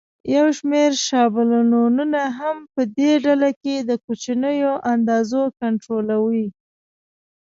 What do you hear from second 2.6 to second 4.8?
په دې ډله کې د کوچنیو